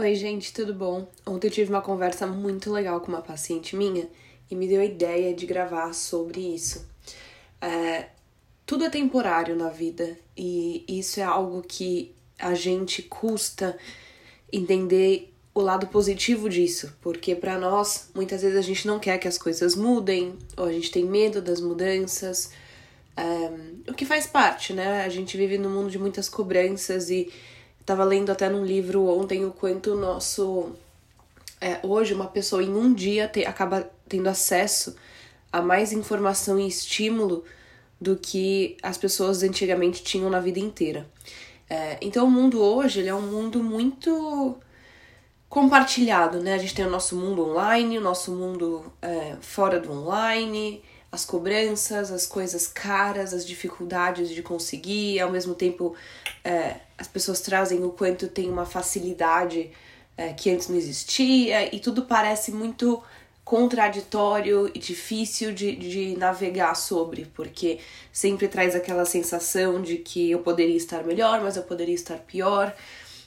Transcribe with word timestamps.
Oi, 0.00 0.14
gente, 0.14 0.50
tudo 0.54 0.72
bom? 0.72 1.06
Ontem 1.26 1.48
eu 1.48 1.50
tive 1.50 1.70
uma 1.70 1.82
conversa 1.82 2.26
muito 2.26 2.72
legal 2.72 3.02
com 3.02 3.08
uma 3.08 3.20
paciente 3.20 3.76
minha 3.76 4.08
e 4.50 4.56
me 4.56 4.66
deu 4.66 4.80
a 4.80 4.84
ideia 4.86 5.34
de 5.34 5.44
gravar 5.44 5.92
sobre 5.92 6.40
isso. 6.40 6.88
É, 7.60 8.06
tudo 8.64 8.86
é 8.86 8.88
temporário 8.88 9.54
na 9.54 9.68
vida 9.68 10.16
e 10.34 10.86
isso 10.88 11.20
é 11.20 11.22
algo 11.22 11.62
que 11.62 12.14
a 12.38 12.54
gente 12.54 13.02
custa 13.02 13.76
entender 14.50 15.34
o 15.54 15.60
lado 15.60 15.86
positivo 15.88 16.48
disso, 16.48 16.96
porque 17.02 17.34
para 17.34 17.58
nós 17.58 18.08
muitas 18.14 18.40
vezes 18.40 18.56
a 18.56 18.62
gente 18.62 18.86
não 18.86 18.98
quer 18.98 19.18
que 19.18 19.28
as 19.28 19.36
coisas 19.36 19.74
mudem 19.74 20.34
ou 20.56 20.64
a 20.64 20.72
gente 20.72 20.90
tem 20.90 21.04
medo 21.04 21.42
das 21.42 21.60
mudanças, 21.60 22.52
é, 23.14 23.90
o 23.90 23.92
que 23.92 24.06
faz 24.06 24.26
parte, 24.26 24.72
né? 24.72 25.04
A 25.04 25.10
gente 25.10 25.36
vive 25.36 25.58
num 25.58 25.68
mundo 25.68 25.90
de 25.90 25.98
muitas 25.98 26.26
cobranças 26.26 27.10
e 27.10 27.30
Tava 27.84 28.04
lendo 28.04 28.30
até 28.30 28.48
num 28.48 28.64
livro 28.64 29.06
ontem 29.06 29.44
o 29.44 29.50
quanto 29.50 29.94
nosso. 29.94 30.70
É, 31.60 31.78
hoje, 31.82 32.14
uma 32.14 32.26
pessoa 32.26 32.62
em 32.62 32.74
um 32.74 32.92
dia 32.92 33.28
te, 33.28 33.44
acaba 33.44 33.90
tendo 34.08 34.28
acesso 34.28 34.96
a 35.52 35.60
mais 35.60 35.92
informação 35.92 36.58
e 36.58 36.66
estímulo 36.66 37.44
do 38.00 38.16
que 38.16 38.76
as 38.82 38.96
pessoas 38.96 39.42
antigamente 39.42 40.02
tinham 40.02 40.30
na 40.30 40.40
vida 40.40 40.58
inteira. 40.58 41.06
É, 41.68 41.98
então, 42.00 42.26
o 42.26 42.30
mundo 42.30 42.60
hoje 42.60 43.00
ele 43.00 43.08
é 43.08 43.14
um 43.14 43.22
mundo 43.22 43.62
muito 43.62 44.56
compartilhado, 45.48 46.40
né? 46.40 46.54
A 46.54 46.58
gente 46.58 46.74
tem 46.74 46.86
o 46.86 46.90
nosso 46.90 47.16
mundo 47.16 47.48
online, 47.48 47.98
o 47.98 48.00
nosso 48.00 48.32
mundo 48.32 48.90
é, 49.02 49.36
fora 49.40 49.80
do 49.80 49.92
online, 49.92 50.82
as 51.12 51.24
cobranças, 51.24 52.10
as 52.12 52.26
coisas 52.26 52.66
caras, 52.66 53.34
as 53.34 53.44
dificuldades 53.44 54.30
de 54.30 54.42
conseguir, 54.42 55.18
ao 55.20 55.30
mesmo 55.30 55.54
tempo 55.54 55.94
é, 56.44 56.76
as 56.96 57.08
pessoas 57.08 57.40
trazem 57.40 57.82
o 57.84 57.90
quanto 57.90 58.28
tem 58.28 58.48
uma 58.48 58.64
facilidade 58.64 59.70
é, 60.16 60.32
que 60.32 60.50
antes 60.50 60.68
não 60.68 60.76
existia, 60.76 61.74
e 61.74 61.80
tudo 61.80 62.02
parece 62.02 62.52
muito 62.52 63.02
contraditório 63.44 64.70
e 64.72 64.78
difícil 64.78 65.52
de, 65.52 65.74
de 65.74 66.16
navegar 66.16 66.76
sobre, 66.76 67.24
porque 67.34 67.80
sempre 68.12 68.46
traz 68.46 68.76
aquela 68.76 69.04
sensação 69.04 69.82
de 69.82 69.96
que 69.96 70.30
eu 70.30 70.38
poderia 70.38 70.76
estar 70.76 71.02
melhor, 71.02 71.40
mas 71.40 71.56
eu 71.56 71.64
poderia 71.64 71.94
estar 71.94 72.18
pior, 72.18 72.72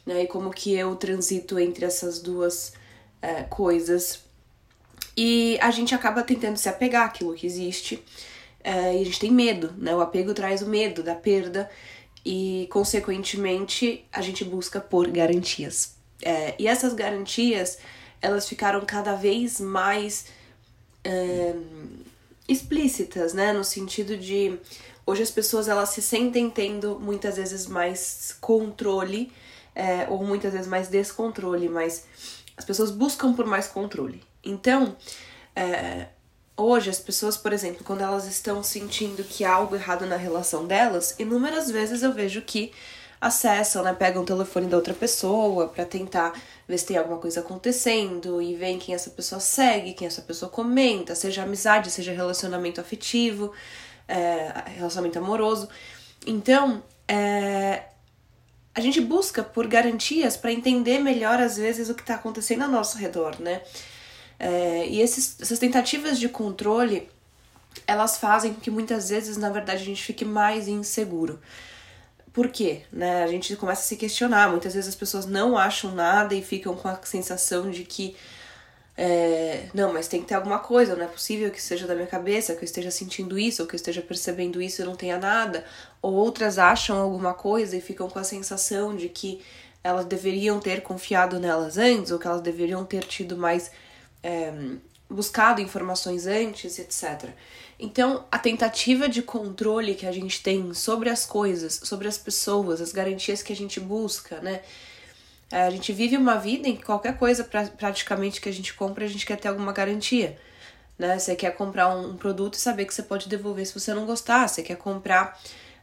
né? 0.05 0.23
E 0.23 0.27
como 0.27 0.49
que 0.51 0.73
eu 0.73 0.95
transito 0.95 1.59
entre 1.59 1.83
essas 1.83 2.21
duas 2.21 2.71
é, 3.21 3.43
coisas 3.43 4.22
e 5.15 5.57
a 5.61 5.71
gente 5.71 5.93
acaba 5.93 6.23
tentando 6.23 6.57
se 6.57 6.67
apegar 6.67 7.05
àquilo 7.05 7.33
que 7.33 7.45
existe. 7.45 8.03
É, 8.63 8.95
e 8.95 9.01
a 9.01 9.05
gente 9.05 9.19
tem 9.19 9.31
medo, 9.31 9.73
né? 9.77 9.93
O 9.95 10.01
apego 10.01 10.33
traz 10.33 10.61
o 10.61 10.67
medo 10.67 11.03
da 11.03 11.13
perda 11.13 11.69
e, 12.25 12.67
consequentemente, 12.71 14.05
a 14.11 14.21
gente 14.21 14.43
busca 14.45 14.79
por 14.79 15.09
garantias. 15.09 15.95
É, 16.21 16.55
e 16.57 16.67
essas 16.67 16.93
garantias, 16.93 17.77
elas 18.21 18.47
ficaram 18.47 18.81
cada 18.85 19.15
vez 19.15 19.59
mais 19.59 20.27
é, 21.03 21.53
explícitas, 22.47 23.33
né? 23.33 23.51
No 23.51 23.63
sentido 23.63 24.17
de 24.17 24.57
hoje 25.05 25.21
as 25.21 25.31
pessoas 25.31 25.67
elas 25.67 25.89
se 25.89 26.01
sentem 26.01 26.49
tendo 26.49 26.99
muitas 26.99 27.35
vezes 27.35 27.67
mais 27.67 28.35
controle 28.39 29.31
é, 29.75 30.07
ou 30.09 30.23
muitas 30.23 30.53
vezes 30.53 30.67
mais 30.67 30.87
descontrole, 30.87 31.67
mas 31.67 32.05
as 32.55 32.63
pessoas 32.63 32.91
buscam 32.91 33.33
por 33.33 33.45
mais 33.45 33.67
controle. 33.67 34.23
Então, 34.43 34.95
é, 35.55 36.07
hoje 36.57 36.89
as 36.89 36.99
pessoas, 36.99 37.37
por 37.37 37.53
exemplo, 37.53 37.83
quando 37.83 38.01
elas 38.01 38.25
estão 38.25 38.61
sentindo 38.63 39.23
que 39.23 39.43
há 39.45 39.53
algo 39.53 39.75
errado 39.75 40.05
na 40.05 40.15
relação 40.15 40.65
delas, 40.65 41.15
inúmeras 41.19 41.71
vezes 41.71 42.03
eu 42.03 42.13
vejo 42.13 42.41
que 42.41 42.71
acessam, 43.19 43.83
né, 43.83 43.93
pegam 43.93 44.23
o 44.23 44.25
telefone 44.25 44.67
da 44.67 44.75
outra 44.75 44.93
pessoa 44.93 45.69
para 45.69 45.85
tentar 45.85 46.33
ver 46.67 46.77
se 46.77 46.87
tem 46.87 46.97
alguma 46.97 47.17
coisa 47.17 47.39
acontecendo 47.39 48.41
e 48.41 48.53
veem 48.53 48.77
quem 48.77 48.93
essa 48.93 49.09
pessoa 49.09 49.39
segue, 49.39 49.93
quem 49.93 50.05
essa 50.05 50.21
pessoa 50.21 50.51
comenta, 50.51 51.15
seja 51.15 51.43
amizade, 51.43 51.89
seja 51.89 52.11
relacionamento 52.11 52.81
afetivo, 52.81 53.53
é, 54.09 54.51
relacionamento 54.75 55.19
amoroso. 55.19 55.69
Então, 56.27 56.83
é, 57.07 57.83
a 58.75 58.81
gente 58.81 58.99
busca 58.99 59.41
por 59.41 59.67
garantias 59.67 60.35
para 60.35 60.51
entender 60.51 60.99
melhor 60.99 61.39
às 61.39 61.55
vezes 61.55 61.89
o 61.89 61.95
que 61.95 62.01
está 62.01 62.15
acontecendo 62.15 62.63
ao 62.63 62.69
nosso 62.69 62.97
redor, 62.97 63.39
né? 63.39 63.61
É, 64.45 64.85
e 64.89 64.99
esses, 64.99 65.37
essas 65.39 65.57
tentativas 65.57 66.19
de 66.19 66.27
controle, 66.27 67.07
elas 67.87 68.17
fazem 68.17 68.53
com 68.53 68.59
que 68.59 68.69
muitas 68.69 69.07
vezes, 69.07 69.37
na 69.37 69.49
verdade, 69.49 69.81
a 69.81 69.85
gente 69.85 70.03
fique 70.03 70.25
mais 70.25 70.67
inseguro. 70.67 71.39
Por 72.33 72.49
quê? 72.49 72.81
Né? 72.91 73.23
A 73.23 73.27
gente 73.27 73.55
começa 73.55 73.79
a 73.79 73.85
se 73.85 73.95
questionar. 73.95 74.49
Muitas 74.49 74.73
vezes 74.73 74.89
as 74.89 74.95
pessoas 74.95 75.25
não 75.25 75.57
acham 75.57 75.95
nada 75.95 76.35
e 76.35 76.41
ficam 76.41 76.75
com 76.75 76.89
a 76.89 76.99
sensação 77.03 77.71
de 77.71 77.85
que 77.85 78.17
é, 78.97 79.69
não, 79.73 79.93
mas 79.93 80.09
tem 80.09 80.19
que 80.21 80.27
ter 80.27 80.35
alguma 80.35 80.59
coisa, 80.59 80.93
não 80.93 81.05
é 81.05 81.07
possível 81.07 81.49
que 81.49 81.61
seja 81.61 81.87
da 81.87 81.95
minha 81.95 82.05
cabeça, 82.05 82.53
que 82.53 82.59
eu 82.59 82.65
esteja 82.65 82.91
sentindo 82.91 83.39
isso, 83.39 83.61
ou 83.61 83.67
que 83.67 83.75
eu 83.75 83.77
esteja 83.77 84.01
percebendo 84.01 84.61
isso 84.61 84.81
e 84.81 84.85
não 84.85 84.95
tenha 84.95 85.17
nada. 85.17 85.63
Ou 86.01 86.13
outras 86.13 86.59
acham 86.59 86.97
alguma 86.99 87.33
coisa 87.33 87.77
e 87.77 87.81
ficam 87.81 88.09
com 88.09 88.19
a 88.19 88.25
sensação 88.25 88.93
de 88.93 89.07
que 89.07 89.41
elas 89.81 90.05
deveriam 90.05 90.59
ter 90.59 90.81
confiado 90.81 91.39
nelas 91.39 91.77
antes, 91.77 92.11
ou 92.11 92.19
que 92.19 92.27
elas 92.27 92.41
deveriam 92.41 92.83
ter 92.83 93.05
tido 93.05 93.37
mais 93.37 93.71
é, 94.23 94.53
buscado 95.09 95.61
informações 95.61 96.25
antes, 96.25 96.79
etc. 96.79 97.29
Então, 97.79 98.25
a 98.31 98.39
tentativa 98.39 99.09
de 99.09 99.21
controle 99.21 99.95
que 99.95 100.05
a 100.05 100.11
gente 100.11 100.41
tem 100.41 100.73
sobre 100.73 101.09
as 101.09 101.25
coisas, 101.25 101.81
sobre 101.83 102.07
as 102.07 102.17
pessoas, 102.17 102.81
as 102.81 102.91
garantias 102.91 103.43
que 103.43 103.51
a 103.51 103.55
gente 103.55 103.79
busca, 103.79 104.39
né? 104.39 104.61
É, 105.51 105.63
a 105.63 105.69
gente 105.69 105.93
vive 105.93 106.17
uma 106.17 106.35
vida 106.37 106.67
em 106.67 106.75
que 106.75 106.83
qualquer 106.83 107.17
coisa 107.17 107.43
pra, 107.43 107.65
praticamente 107.65 108.41
que 108.41 108.49
a 108.49 108.51
gente 108.51 108.73
compra, 108.73 109.05
a 109.05 109.07
gente 109.07 109.25
quer 109.25 109.37
ter 109.37 109.49
alguma 109.49 109.71
garantia. 109.71 110.35
Né? 110.97 111.19
Você 111.19 111.35
quer 111.35 111.55
comprar 111.55 111.89
um, 111.95 112.15
produto 112.17 112.55
e 112.55 112.59
saber 112.59 112.85
que 112.85 112.93
você 112.93 113.03
pode 113.03 113.29
devolver 113.29 113.65
se 113.67 113.79
você 113.79 113.93
não 113.93 114.05
gostar. 114.05 114.47
Você 114.47 114.63
quer 114.63 114.77
comprar, 114.77 115.39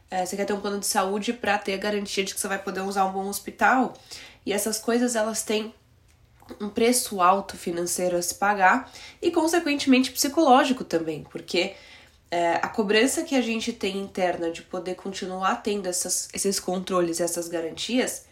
é, 0.09 0.25
você 0.25 0.35
quer 0.35 0.45
ter 0.45 0.53
um 0.53 0.59
plano 0.59 0.79
de 0.79 0.85
saúde 0.85 1.31
para 1.31 1.57
ter 1.57 1.73
a 1.73 1.77
garantia 1.77 2.23
de 2.23 2.33
que 2.33 2.39
você 2.39 2.47
vai 2.49 2.59
poder 2.59 2.81
usar 2.81 3.05
um 3.05 3.13
bom 3.13 3.27
hospital. 3.27 3.93
E 4.45 4.51
essas 4.51 4.77
coisas 4.77 5.15
elas 5.15 5.43
têm 5.43 5.73
um 6.59 6.69
preço 6.69 7.21
alto 7.21 7.57
financeiro 7.57 8.17
a 8.17 8.21
se 8.21 8.35
pagar 8.35 8.91
e, 9.21 9.31
consequentemente, 9.31 10.11
psicológico 10.11 10.83
também, 10.83 11.23
porque 11.23 11.73
é, 12.29 12.53
a 12.55 12.67
cobrança 12.67 13.23
que 13.23 13.35
a 13.35 13.41
gente 13.41 13.73
tem 13.73 13.97
interna 13.97 14.51
de 14.51 14.61
poder 14.61 14.95
continuar 14.95 15.57
tendo 15.57 15.87
essas, 15.87 16.29
esses 16.33 16.59
controles, 16.59 17.19
essas 17.19 17.47
garantias, 17.47 18.25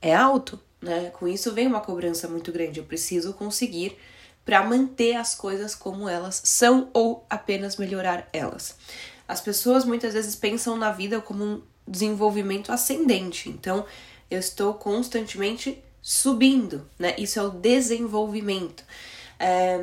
é 0.00 0.14
alto, 0.14 0.58
né? 0.80 1.10
Com 1.10 1.28
isso 1.28 1.52
vem 1.52 1.66
uma 1.66 1.80
cobrança 1.80 2.26
muito 2.26 2.50
grande. 2.50 2.80
Eu 2.80 2.84
preciso 2.84 3.34
conseguir 3.34 3.96
para 4.44 4.64
manter 4.64 5.14
as 5.14 5.34
coisas 5.34 5.74
como 5.74 6.08
elas 6.08 6.40
são 6.44 6.90
ou 6.92 7.24
apenas 7.30 7.76
melhorar 7.76 8.28
elas. 8.32 8.74
As 9.28 9.40
pessoas 9.40 9.84
muitas 9.84 10.14
vezes 10.14 10.34
pensam 10.34 10.76
na 10.76 10.90
vida 10.90 11.20
como 11.20 11.44
um 11.44 11.62
desenvolvimento 11.86 12.72
ascendente, 12.72 13.48
então 13.48 13.84
eu 14.30 14.38
estou 14.38 14.74
constantemente 14.74 15.82
subindo, 16.02 16.86
né? 16.98 17.14
Isso 17.16 17.38
é 17.38 17.42
o 17.42 17.50
desenvolvimento. 17.50 18.84
É, 19.38 19.78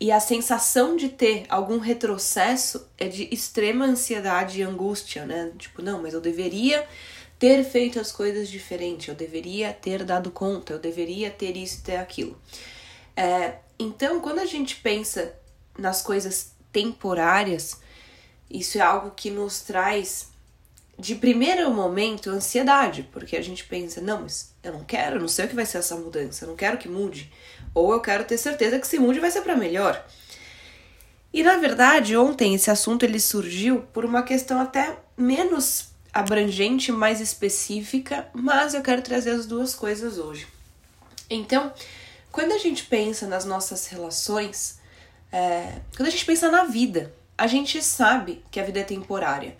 e 0.00 0.10
a 0.10 0.18
sensação 0.18 0.96
de 0.96 1.10
ter 1.10 1.44
algum 1.50 1.78
retrocesso 1.78 2.88
é 2.96 3.06
de 3.06 3.28
extrema 3.30 3.84
ansiedade 3.84 4.58
e 4.58 4.62
angústia, 4.62 5.26
né? 5.26 5.52
Tipo, 5.58 5.82
não, 5.82 6.00
mas 6.00 6.14
eu 6.14 6.22
deveria 6.22 6.88
ter 7.38 7.62
feito 7.64 8.00
as 8.00 8.10
coisas 8.10 8.48
diferente, 8.48 9.08
eu 9.08 9.14
deveria 9.14 9.72
ter 9.72 10.04
dado 10.04 10.30
conta, 10.30 10.72
eu 10.72 10.78
deveria 10.78 11.30
ter 11.30 11.56
isso, 11.56 11.82
ter 11.82 11.96
aquilo. 11.96 12.40
É, 13.14 13.58
então, 13.78 14.20
quando 14.20 14.38
a 14.38 14.46
gente 14.46 14.76
pensa 14.76 15.34
nas 15.78 16.00
coisas 16.02 16.52
temporárias, 16.72 17.80
isso 18.50 18.78
é 18.78 18.80
algo 18.80 19.10
que 19.12 19.30
nos 19.30 19.60
traz 19.60 20.30
de 21.00 21.14
primeiro 21.14 21.70
momento, 21.70 22.28
ansiedade, 22.28 23.08
porque 23.10 23.34
a 23.36 23.42
gente 23.42 23.64
pensa, 23.64 24.02
não, 24.02 24.22
mas 24.22 24.54
eu 24.62 24.72
não 24.74 24.84
quero, 24.84 25.16
eu 25.16 25.20
não 25.20 25.28
sei 25.28 25.46
o 25.46 25.48
que 25.48 25.54
vai 25.54 25.64
ser 25.64 25.78
essa 25.78 25.96
mudança, 25.96 26.44
eu 26.44 26.48
não 26.48 26.56
quero 26.56 26.76
que 26.76 26.88
mude. 26.88 27.32
Ou 27.74 27.94
eu 27.94 28.00
quero 28.00 28.24
ter 28.24 28.36
certeza 28.36 28.78
que 28.78 28.86
se 28.86 28.98
mude 28.98 29.18
vai 29.18 29.30
ser 29.30 29.40
para 29.40 29.56
melhor. 29.56 30.04
E 31.32 31.42
na 31.42 31.56
verdade, 31.56 32.16
ontem 32.16 32.54
esse 32.54 32.70
assunto 32.70 33.04
ele 33.04 33.18
surgiu 33.18 33.80
por 33.94 34.04
uma 34.04 34.22
questão 34.22 34.60
até 34.60 34.98
menos 35.16 35.88
abrangente, 36.12 36.92
mais 36.92 37.20
específica, 37.20 38.28
mas 38.34 38.74
eu 38.74 38.82
quero 38.82 39.00
trazer 39.00 39.30
as 39.30 39.46
duas 39.46 39.74
coisas 39.74 40.18
hoje. 40.18 40.46
Então, 41.30 41.72
quando 42.30 42.52
a 42.52 42.58
gente 42.58 42.84
pensa 42.84 43.26
nas 43.26 43.46
nossas 43.46 43.86
relações, 43.86 44.78
é, 45.32 45.76
quando 45.96 46.08
a 46.08 46.10
gente 46.10 46.26
pensa 46.26 46.50
na 46.50 46.64
vida, 46.64 47.14
a 47.38 47.46
gente 47.46 47.82
sabe 47.82 48.44
que 48.50 48.60
a 48.60 48.64
vida 48.64 48.80
é 48.80 48.84
temporária 48.84 49.56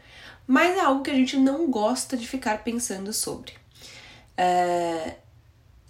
mas 0.51 0.77
é 0.77 0.81
algo 0.81 1.05
que 1.05 1.13
a 1.13 1.15
gente 1.15 1.37
não 1.37 1.71
gosta 1.71 2.17
de 2.17 2.27
ficar 2.27 2.65
pensando 2.65 3.13
sobre. 3.13 3.53
É, 4.37 5.15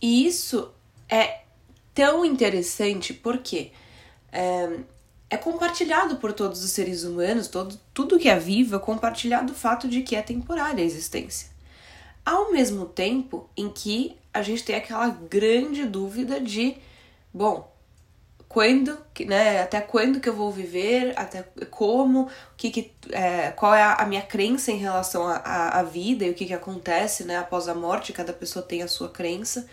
e 0.03 0.27
isso 0.27 0.71
é 1.09 1.41
tão 1.95 2.27
interessante 2.27 3.15
porque 3.15 3.73
é, 4.31 4.81
é, 5.31 5.37
compartilhado 5.39 6.17
por 6.17 6.35
todos 6.35 6.63
os 6.63 6.73
seres 6.73 7.05
humanos, 7.05 7.49
todo, 7.49 7.81
tudo 7.95 8.19
que 8.19 8.29
é 8.29 8.39
vivo 8.39 8.77
é 8.77 8.79
compartilhado 8.79 9.55
o 9.55 9.57
fato 9.57 9.89
de 9.89 10.03
que 10.03 10.15
é 10.15 10.21
temporária 10.21 10.85
a 10.85 10.87
existência. 10.87 11.49
Ao 12.23 12.53
mesmo 12.53 12.85
tempo 12.85 13.49
em 13.57 13.71
que 13.71 14.15
a 14.31 14.43
gente 14.43 14.63
tem 14.63 14.77
aquela 14.77 15.09
grande 15.09 15.87
dúvida 15.87 16.39
de, 16.39 16.77
bom, 17.33 17.67
quando, 18.51 18.99
né, 19.27 19.63
até 19.63 19.81
quando 19.81 20.19
que 20.19 20.29
eu 20.29 20.35
vou 20.35 20.51
viver, 20.51 21.13
até 21.17 21.45
como, 21.71 22.23
o 22.23 22.29
que, 22.57 22.69
que 22.69 22.93
é, 23.13 23.53
qual 23.53 23.73
é 23.73 23.81
a, 23.81 24.05
minha 24.07 24.23
crença 24.23 24.73
em 24.73 24.77
relação 24.77 25.23
à 25.25 25.81
vida 25.85 26.25
e 26.25 26.31
o 26.31 26.35
que, 26.35 26.47
que 26.47 26.53
acontece 26.53 27.23
né, 27.23 27.39
após 27.39 27.69
a 27.69 27.77
morte, 27.77 28.13
cada 28.13 28.33
pessoa 28.33 28.61
tem 28.61 28.83
a 28.83 28.89
sua 28.89 29.09
crença. 29.09 29.69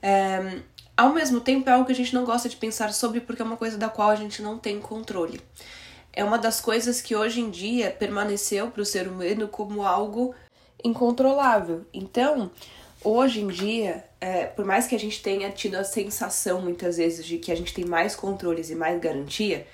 É, 0.00 0.62
ao 0.96 1.12
mesmo 1.12 1.38
tempo, 1.38 1.68
é 1.68 1.74
algo 1.74 1.84
que 1.84 1.92
a 1.92 1.94
gente 1.94 2.14
não 2.14 2.24
gosta 2.24 2.48
de 2.48 2.56
pensar 2.56 2.94
sobre 2.94 3.20
porque 3.20 3.42
é 3.42 3.44
uma 3.44 3.58
coisa 3.58 3.76
da 3.76 3.90
qual 3.90 4.08
a 4.08 4.16
gente 4.16 4.40
não 4.40 4.56
tem 4.56 4.80
controle. 4.80 5.38
É 6.10 6.24
uma 6.24 6.38
das 6.38 6.62
coisas 6.62 7.02
que 7.02 7.14
hoje 7.14 7.42
em 7.42 7.50
dia 7.50 7.90
permaneceu 7.90 8.70
para 8.70 8.80
o 8.80 8.86
ser 8.86 9.06
humano 9.06 9.48
como 9.48 9.82
algo 9.82 10.34
incontrolável. 10.82 11.84
Então, 11.92 12.50
hoje 13.04 13.42
em 13.42 13.48
dia, 13.48 14.07
é, 14.20 14.46
por 14.46 14.64
mais 14.64 14.86
que 14.86 14.94
a 14.94 14.98
gente 14.98 15.22
tenha 15.22 15.50
tido 15.50 15.76
a 15.76 15.84
sensação 15.84 16.60
muitas 16.60 16.96
vezes 16.96 17.24
de 17.24 17.38
que 17.38 17.52
a 17.52 17.54
gente 17.54 17.72
tem 17.72 17.84
mais 17.84 18.16
controles 18.16 18.70
e 18.70 18.74
mais 18.74 19.00
garantia, 19.00 19.66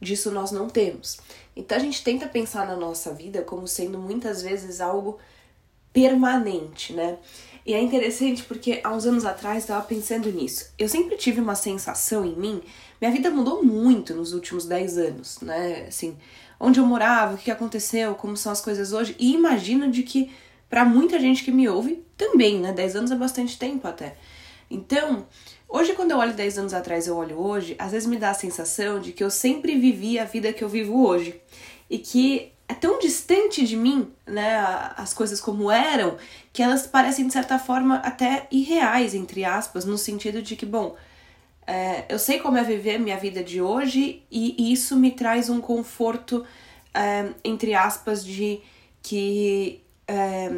disso 0.00 0.30
nós 0.30 0.50
não 0.50 0.68
temos. 0.68 1.18
Então 1.54 1.76
a 1.76 1.80
gente 1.80 2.02
tenta 2.02 2.26
pensar 2.26 2.66
na 2.66 2.76
nossa 2.76 3.12
vida 3.12 3.42
como 3.42 3.66
sendo 3.68 3.98
muitas 3.98 4.42
vezes 4.42 4.80
algo 4.80 5.18
permanente, 5.92 6.92
né? 6.92 7.18
E 7.64 7.74
é 7.74 7.80
interessante 7.80 8.42
porque 8.42 8.80
há 8.82 8.92
uns 8.92 9.06
anos 9.06 9.24
atrás 9.24 9.56
eu 9.56 9.60
estava 9.60 9.84
pensando 9.84 10.32
nisso. 10.32 10.72
Eu 10.76 10.88
sempre 10.88 11.16
tive 11.16 11.40
uma 11.40 11.54
sensação 11.54 12.24
em 12.24 12.34
mim, 12.34 12.62
minha 13.00 13.12
vida 13.12 13.30
mudou 13.30 13.62
muito 13.62 14.14
nos 14.14 14.32
últimos 14.32 14.64
10 14.64 14.98
anos, 14.98 15.40
né? 15.40 15.86
Assim, 15.86 16.16
onde 16.58 16.80
eu 16.80 16.86
morava, 16.86 17.34
o 17.34 17.38
que 17.38 17.50
aconteceu, 17.50 18.14
como 18.14 18.36
são 18.36 18.50
as 18.50 18.60
coisas 18.60 18.92
hoje, 18.92 19.14
e 19.18 19.34
imagino 19.34 19.90
de 19.90 20.02
que 20.02 20.32
para 20.68 20.84
muita 20.84 21.20
gente 21.20 21.44
que 21.44 21.52
me 21.52 21.68
ouve 21.68 22.02
também, 22.22 22.60
né? 22.60 22.72
10 22.72 22.96
anos 22.96 23.10
é 23.10 23.16
bastante 23.16 23.58
tempo 23.58 23.88
até. 23.88 24.14
Então, 24.70 25.26
hoje 25.68 25.92
quando 25.94 26.12
eu 26.12 26.18
olho 26.18 26.32
10 26.32 26.58
anos 26.58 26.74
atrás, 26.74 27.06
eu 27.06 27.16
olho 27.16 27.38
hoje, 27.38 27.74
às 27.78 27.90
vezes 27.90 28.08
me 28.08 28.16
dá 28.16 28.30
a 28.30 28.34
sensação 28.34 29.00
de 29.00 29.12
que 29.12 29.24
eu 29.24 29.30
sempre 29.30 29.76
vivi 29.76 30.18
a 30.18 30.24
vida 30.24 30.52
que 30.52 30.62
eu 30.62 30.68
vivo 30.68 31.04
hoje. 31.04 31.40
E 31.90 31.98
que 31.98 32.52
é 32.68 32.74
tão 32.74 32.98
distante 32.98 33.66
de 33.66 33.76
mim, 33.76 34.10
né, 34.26 34.56
as 34.96 35.12
coisas 35.12 35.40
como 35.40 35.70
eram, 35.70 36.16
que 36.52 36.62
elas 36.62 36.86
parecem 36.86 37.26
de 37.26 37.32
certa 37.32 37.58
forma 37.58 37.96
até 37.96 38.46
irreais, 38.50 39.14
entre 39.14 39.44
aspas, 39.44 39.84
no 39.84 39.98
sentido 39.98 40.40
de 40.40 40.56
que, 40.56 40.64
bom, 40.64 40.96
é, 41.66 42.06
eu 42.08 42.18
sei 42.18 42.38
como 42.38 42.56
é 42.56 42.64
viver 42.64 42.98
minha 42.98 43.16
vida 43.16 43.42
de 43.42 43.60
hoje 43.60 44.22
e 44.30 44.72
isso 44.72 44.96
me 44.96 45.10
traz 45.10 45.50
um 45.50 45.60
conforto, 45.60 46.46
é, 46.94 47.30
entre 47.44 47.74
aspas, 47.74 48.24
de 48.24 48.60
que 49.02 49.82
é, 50.08 50.50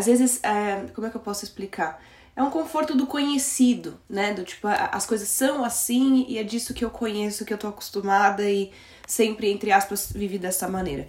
às 0.00 0.06
vezes, 0.06 0.40
é, 0.42 0.86
como 0.94 1.06
é 1.06 1.10
que 1.10 1.16
eu 1.16 1.20
posso 1.20 1.44
explicar? 1.44 2.02
É 2.34 2.42
um 2.42 2.50
conforto 2.50 2.96
do 2.96 3.06
conhecido, 3.06 4.00
né? 4.08 4.32
Do 4.32 4.44
tipo, 4.44 4.66
as 4.66 5.04
coisas 5.04 5.28
são 5.28 5.62
assim 5.62 6.24
e 6.26 6.38
é 6.38 6.42
disso 6.42 6.72
que 6.72 6.82
eu 6.84 6.90
conheço, 6.90 7.44
que 7.44 7.52
eu 7.52 7.58
tô 7.58 7.68
acostumada 7.68 8.48
e 8.48 8.72
sempre, 9.06 9.50
entre 9.50 9.70
aspas, 9.70 10.10
vivi 10.10 10.38
dessa 10.38 10.66
maneira. 10.66 11.06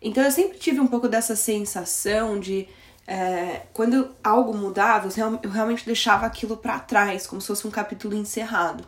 Então 0.00 0.24
eu 0.24 0.30
sempre 0.30 0.58
tive 0.58 0.80
um 0.80 0.86
pouco 0.86 1.06
dessa 1.06 1.36
sensação 1.36 2.40
de 2.40 2.66
é, 3.06 3.66
quando 3.74 4.14
algo 4.24 4.56
mudava, 4.56 5.08
eu 5.42 5.50
realmente 5.50 5.84
deixava 5.84 6.24
aquilo 6.24 6.56
para 6.56 6.78
trás, 6.78 7.26
como 7.26 7.42
se 7.42 7.48
fosse 7.48 7.66
um 7.66 7.70
capítulo 7.70 8.14
encerrado. 8.14 8.86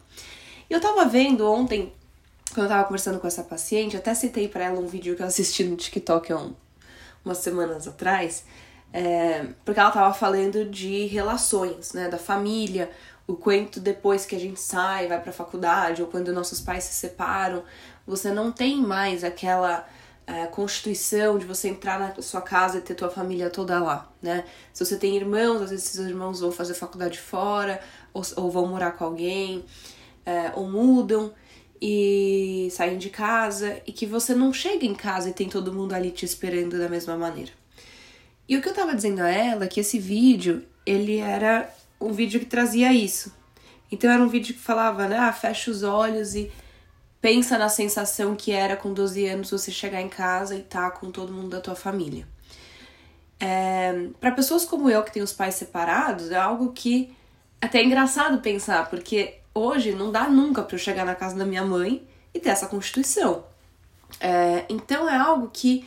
E 0.71 0.73
eu 0.73 0.81
tava 0.81 1.05
vendo 1.05 1.47
ontem, 1.51 1.93
quando 2.55 2.65
eu 2.65 2.69
tava 2.71 2.85
conversando 2.85 3.19
com 3.19 3.27
essa 3.27 3.43
paciente, 3.43 3.99
até 3.99 4.15
citei 4.15 4.49
para 4.49 4.65
ela 4.65 4.81
um 4.81 4.87
vídeo 4.87 5.15
que 5.15 5.23
eu 5.23 5.27
assisti 5.27 5.65
no 5.65 5.77
TikTok 5.77 6.33
há 6.33 6.39
um, 6.39 6.55
umas 7.23 7.39
semanas 7.39 7.87
atrás, 7.87 8.45
é, 8.93 9.47
porque 9.65 9.81
ela 9.81 9.91
tava 9.91 10.13
falando 10.13 10.65
de 10.65 11.07
relações, 11.07 11.93
né, 11.93 12.09
da 12.09 12.19
família, 12.19 12.91
o 13.27 13.35
quanto 13.35 13.81
depois 13.81 14.27
que 14.27 14.37
a 14.37 14.39
gente 14.39 14.61
sai, 14.61 15.07
vai 15.09 15.21
pra 15.21 15.33
faculdade, 15.33 16.03
ou 16.03 16.09
quando 16.09 16.33
nossos 16.33 16.61
pais 16.61 16.85
se 16.85 16.95
separam, 16.95 17.63
você 18.07 18.31
não 18.33 18.53
tem 18.53 18.83
mais 18.83 19.25
aquela 19.25 19.89
é, 20.27 20.47
constituição 20.47 21.39
de 21.39 21.47
você 21.47 21.69
entrar 21.69 21.99
na 21.99 22.21
sua 22.23 22.41
casa 22.43 22.79
e 22.79 22.81
ter 22.81 22.95
tua 22.95 23.11
família 23.11 23.49
toda 23.49 23.81
lá, 23.81 24.11
né? 24.21 24.45
Se 24.73 24.85
você 24.85 24.97
tem 24.97 25.17
irmãos, 25.17 25.63
às 25.63 25.71
vezes 25.71 25.87
esses 25.87 26.07
irmãos 26.07 26.41
vão 26.41 26.53
fazer 26.53 26.75
faculdade 26.75 27.19
fora, 27.19 27.81
ou, 28.13 28.23
ou 28.37 28.51
vão 28.51 28.67
morar 28.67 28.93
com 28.93 29.05
alguém, 29.05 29.65
é, 30.27 30.53
ou 30.55 30.69
mudam 30.69 31.33
e 31.81 32.69
saem 32.71 32.99
de 32.99 33.11
casa 33.11 33.81
e 33.87 33.93
que 33.93 34.07
você 34.07 34.35
não 34.35 34.53
chega 34.53 34.85
em 34.85 34.95
casa 34.95 35.31
e 35.31 35.33
tem 35.33 35.49
todo 35.49 35.73
mundo 35.73 35.95
ali 35.95 36.11
te 36.11 36.25
esperando 36.25 36.79
da 36.79 36.89
mesma 36.89 37.17
maneira. 37.17 37.62
E 38.53 38.57
o 38.59 38.61
que 38.61 38.69
eu 38.69 38.75
tava 38.75 38.95
dizendo 38.95 39.23
a 39.23 39.31
ela 39.31 39.65
é 39.65 39.67
que 39.67 39.81
esse 39.81 39.99
vídeo, 39.99 40.63
ele 40.85 41.17
era 41.17 41.75
um 41.99 42.13
vídeo 42.13 42.39
que 42.39 42.45
trazia 42.45 42.93
isso. 42.93 43.35
Então 43.91 44.11
era 44.11 44.23
um 44.23 44.29
vídeo 44.29 44.53
que 44.53 44.61
falava, 44.61 45.09
né, 45.09 45.17
ah, 45.17 45.33
fecha 45.33 45.71
os 45.71 45.83
olhos 45.83 46.35
e 46.35 46.53
pensa 47.19 47.57
na 47.57 47.71
sensação 47.71 48.37
que 48.37 48.53
era 48.53 48.77
com 48.77 48.93
12 48.93 49.27
anos 49.27 49.51
você 49.51 49.73
chegar 49.73 50.03
em 50.03 50.09
casa 50.11 50.55
e 50.55 50.61
tá 50.61 50.91
com 50.91 51.11
todo 51.11 51.33
mundo 51.33 51.49
da 51.49 51.63
tua 51.63 51.75
família. 51.75 52.29
É, 53.41 54.09
para 54.21 54.33
pessoas 54.33 54.67
como 54.67 54.91
eu 54.91 55.03
que 55.03 55.13
tem 55.13 55.23
os 55.23 55.33
pais 55.33 55.55
separados, 55.55 56.31
é 56.31 56.37
algo 56.37 56.73
que 56.75 57.17
até 57.59 57.79
é 57.79 57.85
engraçado 57.87 58.43
pensar, 58.43 58.91
porque 58.91 59.37
hoje 59.55 59.93
não 59.93 60.13
dá 60.13 60.29
nunca 60.29 60.63
para 60.63 60.75
eu 60.75 60.79
chegar 60.79 61.07
na 61.07 61.15
casa 61.15 61.35
da 61.37 61.47
minha 61.47 61.65
mãe 61.65 62.07
e 62.35 62.39
ter 62.39 62.51
essa 62.51 62.67
constituição. 62.67 63.47
É, 64.21 64.67
então 64.69 65.09
é 65.09 65.17
algo 65.17 65.49
que 65.51 65.87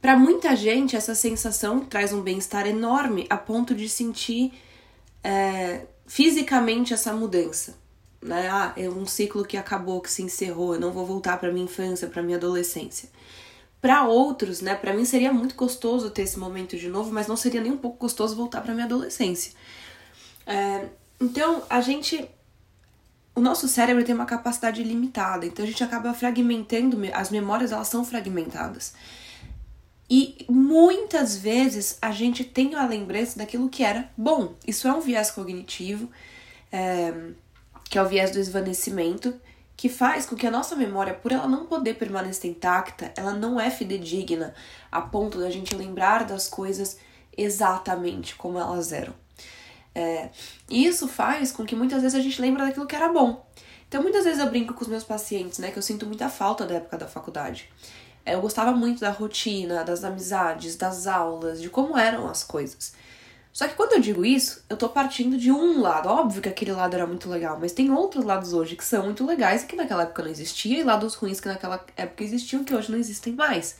para 0.00 0.16
muita 0.16 0.54
gente 0.54 0.96
essa 0.96 1.14
sensação 1.14 1.80
traz 1.80 2.12
um 2.12 2.22
bem-estar 2.22 2.66
enorme 2.66 3.26
a 3.28 3.36
ponto 3.36 3.74
de 3.74 3.88
sentir 3.88 4.52
é, 5.22 5.86
fisicamente 6.06 6.94
essa 6.94 7.12
mudança. 7.12 7.76
Né? 8.20 8.48
Ah, 8.48 8.72
é 8.76 8.88
um 8.88 9.06
ciclo 9.06 9.44
que 9.44 9.56
acabou, 9.56 10.00
que 10.00 10.10
se 10.10 10.22
encerrou, 10.22 10.74
eu 10.74 10.80
não 10.80 10.92
vou 10.92 11.06
voltar 11.06 11.38
para 11.38 11.52
minha 11.52 11.64
infância, 11.64 12.08
para 12.08 12.22
minha 12.22 12.36
adolescência. 12.36 13.08
Para 13.80 14.04
outros, 14.04 14.60
né, 14.60 14.74
para 14.74 14.92
mim 14.92 15.04
seria 15.04 15.32
muito 15.32 15.54
gostoso 15.54 16.10
ter 16.10 16.22
esse 16.22 16.38
momento 16.38 16.76
de 16.76 16.88
novo, 16.88 17.12
mas 17.12 17.28
não 17.28 17.36
seria 17.36 17.60
nem 17.60 17.70
um 17.70 17.76
pouco 17.76 17.98
gostoso 17.98 18.34
voltar 18.34 18.60
para 18.60 18.74
minha 18.74 18.86
adolescência. 18.86 19.52
É, 20.46 20.86
então, 21.20 21.62
a 21.70 21.80
gente 21.80 22.28
o 23.38 23.40
nosso 23.40 23.68
cérebro 23.68 24.04
tem 24.04 24.12
uma 24.12 24.26
capacidade 24.26 24.82
limitada, 24.82 25.46
então 25.46 25.64
a 25.64 25.68
gente 25.68 25.84
acaba 25.84 26.12
fragmentando, 26.12 26.98
as 27.12 27.30
memórias 27.30 27.70
elas 27.70 27.86
são 27.86 28.04
fragmentadas. 28.04 28.94
E 30.10 30.46
muitas 30.48 31.36
vezes 31.36 31.98
a 32.00 32.10
gente 32.10 32.42
tem 32.42 32.74
a 32.74 32.86
lembrança 32.86 33.38
daquilo 33.38 33.68
que 33.68 33.84
era 33.84 34.10
bom. 34.16 34.54
Isso 34.66 34.88
é 34.88 34.92
um 34.92 35.00
viés 35.00 35.30
cognitivo, 35.30 36.10
é, 36.72 37.12
que 37.90 37.98
é 37.98 38.02
o 38.02 38.08
viés 38.08 38.30
do 38.30 38.38
esvanecimento, 38.38 39.38
que 39.76 39.88
faz 39.88 40.24
com 40.24 40.34
que 40.34 40.46
a 40.46 40.50
nossa 40.50 40.74
memória, 40.74 41.14
por 41.14 41.30
ela 41.30 41.46
não 41.46 41.66
poder 41.66 41.94
permanecer 41.94 42.50
intacta, 42.50 43.12
ela 43.16 43.32
não 43.32 43.60
é 43.60 43.70
fidedigna 43.70 44.54
a 44.90 45.00
ponto 45.00 45.38
da 45.38 45.50
gente 45.50 45.76
lembrar 45.76 46.24
das 46.24 46.48
coisas 46.48 46.98
exatamente 47.36 48.34
como 48.34 48.58
elas 48.58 48.92
eram. 48.92 49.14
É, 49.94 50.30
isso 50.70 51.06
faz 51.06 51.52
com 51.52 51.64
que 51.64 51.76
muitas 51.76 52.02
vezes 52.02 52.18
a 52.18 52.22
gente 52.22 52.40
lembra 52.40 52.64
daquilo 52.64 52.86
que 52.86 52.96
era 52.96 53.08
bom. 53.08 53.46
Então, 53.88 54.02
muitas 54.02 54.24
vezes 54.24 54.38
eu 54.38 54.50
brinco 54.50 54.74
com 54.74 54.82
os 54.82 54.88
meus 54.88 55.04
pacientes, 55.04 55.58
né, 55.58 55.70
que 55.70 55.78
eu 55.78 55.82
sinto 55.82 56.06
muita 56.06 56.28
falta 56.28 56.66
da 56.66 56.74
época 56.74 56.98
da 56.98 57.06
faculdade. 57.06 57.70
É, 58.28 58.34
eu 58.34 58.42
gostava 58.42 58.72
muito 58.72 59.00
da 59.00 59.10
rotina, 59.10 59.82
das 59.82 60.04
amizades, 60.04 60.76
das 60.76 61.06
aulas, 61.06 61.62
de 61.62 61.70
como 61.70 61.96
eram 61.96 62.28
as 62.28 62.44
coisas. 62.44 62.92
Só 63.50 63.66
que 63.66 63.74
quando 63.74 63.94
eu 63.94 64.00
digo 64.00 64.22
isso, 64.22 64.62
eu 64.68 64.76
tô 64.76 64.90
partindo 64.90 65.38
de 65.38 65.50
um 65.50 65.80
lado. 65.80 66.10
Óbvio 66.10 66.42
que 66.42 66.48
aquele 66.48 66.72
lado 66.72 66.94
era 66.94 67.06
muito 67.06 67.28
legal, 67.30 67.58
mas 67.58 67.72
tem 67.72 67.90
outros 67.90 68.24
lados 68.26 68.52
hoje 68.52 68.76
que 68.76 68.84
são 68.84 69.04
muito 69.06 69.24
legais 69.24 69.62
e 69.62 69.66
que 69.66 69.74
naquela 69.74 70.02
época 70.02 70.22
não 70.22 70.30
existia, 70.30 70.78
e 70.78 70.82
lados 70.82 71.14
ruins 71.14 71.40
que 71.40 71.48
naquela 71.48 71.82
época 71.96 72.22
existiam 72.22 72.62
que 72.62 72.74
hoje 72.74 72.92
não 72.92 72.98
existem 72.98 73.32
mais. 73.32 73.76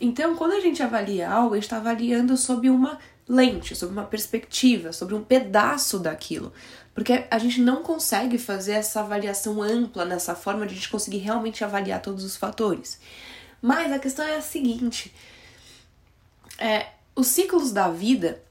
Então, 0.00 0.36
quando 0.36 0.52
a 0.52 0.60
gente 0.60 0.80
avalia 0.80 1.28
algo, 1.28 1.54
a 1.54 1.56
gente 1.56 1.64
está 1.64 1.78
avaliando 1.78 2.36
sob 2.36 2.70
uma 2.70 3.00
lente, 3.28 3.74
sobre 3.74 3.94
uma 3.94 4.06
perspectiva, 4.06 4.92
sobre 4.92 5.14
um 5.16 5.24
pedaço 5.24 5.98
daquilo. 5.98 6.52
Porque 6.94 7.24
a 7.28 7.38
gente 7.38 7.60
não 7.60 7.82
consegue 7.82 8.38
fazer 8.38 8.74
essa 8.74 9.00
avaliação 9.00 9.60
ampla 9.60 10.04
nessa 10.04 10.36
forma 10.36 10.66
de 10.66 10.72
a 10.72 10.76
gente 10.76 10.88
conseguir 10.88 11.18
realmente 11.18 11.64
avaliar 11.64 12.00
todos 12.00 12.22
os 12.22 12.36
fatores. 12.36 13.00
Mas 13.60 13.92
a 13.92 13.98
questão 13.98 14.24
é 14.24 14.36
a 14.36 14.42
seguinte: 14.42 15.14
é, 16.58 16.88
os 17.14 17.26
ciclos 17.28 17.72
da 17.72 17.88
vida, 17.88 18.42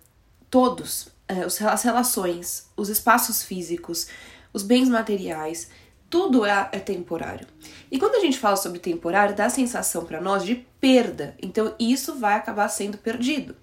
todos, 0.49 1.09
é, 1.27 1.41
as 1.43 1.83
relações, 1.83 2.69
os 2.75 2.89
espaços 2.89 3.43
físicos, 3.43 4.07
os 4.53 4.63
bens 4.63 4.89
materiais, 4.89 5.69
tudo 6.09 6.45
é, 6.45 6.69
é, 6.71 6.79
temporário. 6.79 7.47
E 7.91 7.99
quando 7.99 8.15
a 8.15 8.19
gente 8.19 8.37
fala 8.37 8.55
sobre 8.55 8.79
temporário, 8.79 9.35
dá 9.35 9.45
a 9.45 9.49
sensação 9.49 10.05
para 10.05 10.21
nós 10.21 10.43
de 10.43 10.55
perda. 10.79 11.35
Então 11.41 11.75
isso 11.79 12.15
vai 12.15 12.35
acabar 12.35 12.69
sendo 12.69 12.97
perdido. 12.97 13.55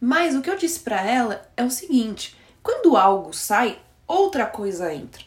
Mas 0.00 0.34
o 0.34 0.42
que 0.42 0.50
eu 0.50 0.56
disse 0.56 0.80
para 0.80 1.00
ela 1.02 1.48
é 1.56 1.64
o 1.64 1.70
seguinte: 1.70 2.36
quando 2.62 2.96
algo 2.96 3.32
sai, 3.32 3.78
outra 4.06 4.46
coisa 4.46 4.92
entra. 4.92 5.22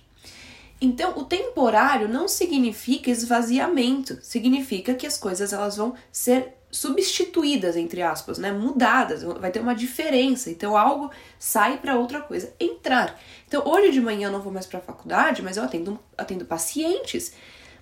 Então, 0.80 1.18
o 1.18 1.26
temporário 1.26 2.08
não 2.08 2.28
significa 2.28 3.10
esvaziamento, 3.10 4.20
significa 4.22 4.94
que 4.94 5.08
as 5.08 5.18
coisas 5.18 5.52
elas 5.52 5.78
vão 5.78 5.96
ser 6.12 6.58
substituídas, 6.70 7.76
entre 7.76 8.02
aspas, 8.02 8.38
né? 8.38 8.52
Mudadas, 8.52 9.24
vai 9.24 9.52
ter 9.52 9.60
uma 9.60 9.74
diferença. 9.74 10.50
Então 10.50 10.78
algo 10.78 11.12
sai 11.40 11.78
para 11.78 11.98
outra 11.98 12.22
coisa 12.22 12.54
entrar. 12.60 13.20
Então 13.48 13.64
hoje 13.66 13.92
de 13.92 14.02
manhã 14.02 14.28
eu 14.28 14.32
não 14.32 14.42
vou 14.42 14.52
mais 14.52 14.66
para 14.66 14.80
a 14.80 14.82
faculdade, 14.82 15.42
mas 15.42 15.58
eu 15.58 15.64
atendo, 15.64 16.00
atendo 16.18 16.46
pacientes, 16.46 17.34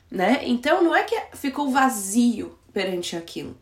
né? 0.10 0.42
Então 0.44 0.84
não 0.84 0.96
é 0.96 1.04
que 1.04 1.20
ficou 1.34 1.70
vazio 1.72 2.58
perante 2.72 3.16
aquilo. 3.16 3.58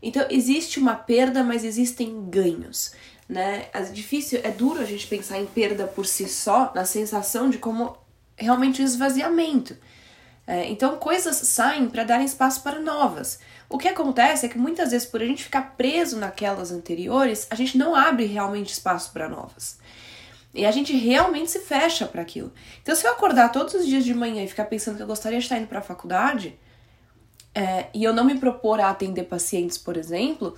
Então 0.00 0.26
existe 0.30 0.78
uma 0.78 0.94
perda, 0.94 1.42
mas 1.42 1.64
existem 1.64 2.28
ganhos, 2.30 2.92
né? 3.28 3.66
É 3.72 3.82
difícil, 3.82 4.40
é 4.42 4.50
duro 4.50 4.80
a 4.80 4.84
gente 4.84 5.06
pensar 5.06 5.38
em 5.38 5.46
perda 5.46 5.86
por 5.86 6.06
si 6.06 6.28
só, 6.28 6.72
na 6.74 6.84
sensação 6.84 7.50
de 7.50 7.58
como 7.58 7.96
realmente 8.36 8.82
um 8.82 8.84
esvaziamento. 8.84 9.76
É, 10.46 10.68
então 10.68 10.96
coisas 10.96 11.36
saem 11.36 11.88
para 11.88 12.04
dar 12.04 12.22
espaço 12.22 12.62
para 12.62 12.80
novas. 12.80 13.38
O 13.68 13.78
que 13.78 13.88
acontece 13.88 14.44
é 14.44 14.48
que 14.48 14.58
muitas 14.58 14.90
vezes, 14.90 15.08
por 15.08 15.22
a 15.22 15.24
gente 15.24 15.44
ficar 15.44 15.76
preso 15.76 16.18
naquelas 16.18 16.70
anteriores, 16.70 17.46
a 17.50 17.54
gente 17.54 17.78
não 17.78 17.94
abre 17.94 18.26
realmente 18.26 18.72
espaço 18.72 19.12
para 19.12 19.28
novas. 19.28 19.78
E 20.54 20.66
a 20.66 20.70
gente 20.70 20.94
realmente 20.94 21.50
se 21.50 21.60
fecha 21.60 22.06
para 22.06 22.20
aquilo. 22.20 22.52
Então, 22.82 22.94
se 22.94 23.06
eu 23.06 23.12
acordar 23.12 23.50
todos 23.50 23.72
os 23.72 23.86
dias 23.86 24.04
de 24.04 24.12
manhã 24.12 24.42
e 24.44 24.48
ficar 24.48 24.66
pensando 24.66 24.96
que 24.96 25.02
eu 25.02 25.06
gostaria 25.06 25.38
de 25.38 25.44
estar 25.44 25.56
indo 25.56 25.68
para 25.68 25.78
a 25.78 25.82
faculdade, 25.82 26.58
é, 27.54 27.86
e 27.94 28.04
eu 28.04 28.12
não 28.12 28.24
me 28.24 28.38
propor 28.38 28.80
a 28.80 28.90
atender 28.90 29.24
pacientes, 29.24 29.78
por 29.78 29.96
exemplo, 29.96 30.56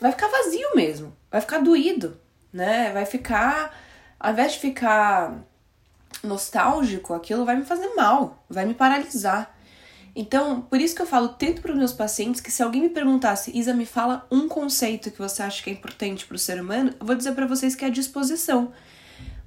vai 0.00 0.10
ficar 0.10 0.28
vazio 0.28 0.74
mesmo. 0.74 1.16
Vai 1.30 1.40
ficar 1.40 1.58
doído, 1.58 2.20
né? 2.52 2.92
Vai 2.92 3.06
ficar. 3.06 3.78
Ao 4.18 4.32
invés 4.32 4.54
de 4.54 4.58
ficar 4.58 5.44
nostálgico, 6.22 7.14
aquilo 7.14 7.44
vai 7.44 7.56
me 7.56 7.64
fazer 7.64 7.94
mal, 7.94 8.44
vai 8.48 8.64
me 8.64 8.74
paralisar. 8.74 9.56
Então, 10.18 10.62
por 10.62 10.80
isso 10.80 10.94
que 10.94 11.02
eu 11.02 11.06
falo 11.06 11.28
tanto 11.28 11.60
para 11.60 11.72
os 11.72 11.76
meus 11.76 11.92
pacientes 11.92 12.40
que 12.40 12.50
se 12.50 12.62
alguém 12.62 12.80
me 12.80 12.88
perguntasse, 12.88 13.56
Isa, 13.56 13.74
me 13.74 13.84
fala 13.84 14.26
um 14.30 14.48
conceito 14.48 15.10
que 15.10 15.18
você 15.18 15.42
acha 15.42 15.62
que 15.62 15.68
é 15.68 15.72
importante 15.74 16.24
para 16.24 16.36
o 16.36 16.38
ser 16.38 16.58
humano, 16.58 16.94
eu 16.98 17.04
vou 17.04 17.14
dizer 17.14 17.32
para 17.32 17.46
vocês 17.46 17.74
que 17.74 17.84
é 17.84 17.88
a 17.88 17.90
disposição. 17.90 18.72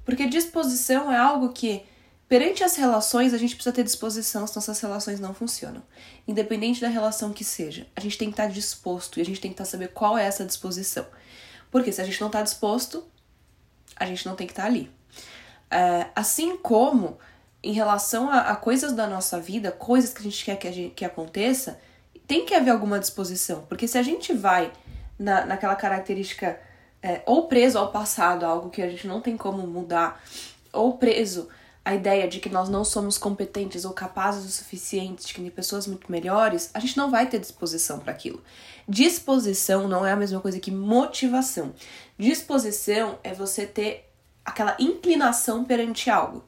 Porque 0.04 0.28
disposição 0.28 1.10
é 1.10 1.16
algo 1.16 1.48
que, 1.52 1.82
perante 2.28 2.62
as 2.62 2.76
relações, 2.76 3.34
a 3.34 3.38
gente 3.38 3.56
precisa 3.56 3.74
ter 3.74 3.82
disposição, 3.82 4.46
senão 4.46 4.62
essas 4.62 4.80
relações 4.80 5.18
não 5.18 5.34
funcionam. 5.34 5.82
Independente 6.26 6.80
da 6.80 6.88
relação 6.88 7.32
que 7.32 7.42
seja, 7.42 7.88
a 7.96 8.00
gente 8.00 8.16
tem 8.16 8.28
que 8.28 8.34
estar 8.34 8.46
disposto 8.46 9.18
e 9.18 9.22
a 9.22 9.24
gente 9.24 9.40
tem 9.40 9.50
que 9.50 9.54
estar 9.54 9.64
saber 9.64 9.88
qual 9.88 10.16
é 10.16 10.24
essa 10.24 10.44
disposição. 10.44 11.04
Porque 11.68 11.90
se 11.90 12.00
a 12.00 12.04
gente 12.04 12.20
não 12.20 12.28
está 12.28 12.42
disposto, 12.42 13.04
a 13.96 14.06
gente 14.06 14.24
não 14.24 14.36
tem 14.36 14.46
que 14.46 14.52
estar 14.52 14.66
ali. 14.66 14.88
É, 15.70 16.06
assim 16.14 16.56
como 16.56 17.18
em 17.62 17.72
relação 17.72 18.30
a, 18.30 18.40
a, 18.50 18.56
coisas 18.56 18.92
da 18.92 19.06
nossa 19.06 19.38
vida, 19.38 19.70
coisas 19.70 20.12
que 20.12 20.20
a 20.20 20.22
gente 20.22 20.44
quer 20.44 20.56
que, 20.56 20.72
gente, 20.72 20.94
que 20.94 21.04
aconteça, 21.04 21.78
tem 22.26 22.44
que 22.44 22.54
haver 22.54 22.70
alguma 22.70 22.98
disposição. 22.98 23.62
Porque 23.68 23.86
se 23.86 23.98
a 23.98 24.02
gente 24.02 24.32
vai 24.32 24.72
na, 25.18 25.44
naquela 25.44 25.76
característica 25.76 26.58
é, 27.02 27.22
ou 27.26 27.46
preso 27.46 27.78
ao 27.78 27.90
passado, 27.90 28.44
algo 28.44 28.70
que 28.70 28.82
a 28.82 28.88
gente 28.88 29.06
não 29.06 29.20
tem 29.20 29.36
como 29.36 29.66
mudar, 29.66 30.22
ou 30.72 30.96
preso 30.96 31.48
à 31.84 31.94
ideia 31.94 32.28
de 32.28 32.40
que 32.40 32.48
nós 32.48 32.68
não 32.68 32.84
somos 32.84 33.16
competentes 33.16 33.84
ou 33.84 33.92
capazes 33.92 34.44
o 34.44 34.48
suficiente, 34.48 35.26
de 35.26 35.34
que 35.34 35.40
tem 35.40 35.50
pessoas 35.50 35.86
muito 35.86 36.10
melhores, 36.10 36.70
a 36.74 36.80
gente 36.80 36.96
não 36.96 37.10
vai 37.10 37.26
ter 37.26 37.38
disposição 37.38 37.98
para 37.98 38.12
aquilo. 38.12 38.42
Disposição 38.88 39.88
não 39.88 40.04
é 40.04 40.12
a 40.12 40.16
mesma 40.16 40.40
coisa 40.40 40.60
que 40.60 40.70
motivação. 40.70 41.72
Disposição 42.18 43.18
é 43.22 43.32
você 43.32 43.66
ter 43.66 44.09
aquela 44.44 44.76
inclinação 44.78 45.64
perante 45.64 46.10
algo 46.10 46.44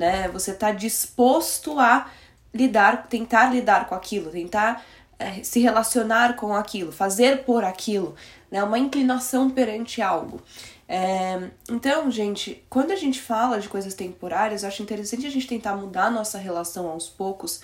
né? 0.00 0.28
Você 0.28 0.54
tá 0.54 0.72
disposto 0.72 1.78
a 1.78 2.10
lidar, 2.52 3.06
tentar 3.08 3.52
lidar 3.52 3.86
com 3.86 3.94
aquilo, 3.94 4.30
tentar 4.30 4.84
é, 5.18 5.42
se 5.42 5.60
relacionar 5.60 6.36
com 6.36 6.54
aquilo, 6.54 6.90
fazer 6.90 7.44
por 7.44 7.64
aquilo, 7.64 8.14
né? 8.50 8.62
Uma 8.62 8.78
inclinação 8.78 9.50
perante 9.50 10.00
algo. 10.00 10.40
É, 10.88 11.50
então, 11.70 12.10
gente, 12.10 12.64
quando 12.68 12.90
a 12.90 12.96
gente 12.96 13.20
fala 13.20 13.60
de 13.60 13.68
coisas 13.68 13.94
temporárias, 13.94 14.62
eu 14.62 14.68
acho 14.68 14.82
interessante 14.82 15.26
a 15.26 15.30
gente 15.30 15.46
tentar 15.46 15.76
mudar 15.76 16.06
a 16.06 16.10
nossa 16.10 16.38
relação 16.38 16.88
aos 16.88 17.08
poucos 17.08 17.60